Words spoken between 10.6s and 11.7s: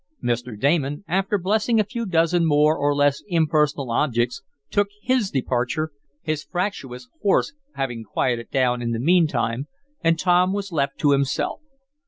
left to himself.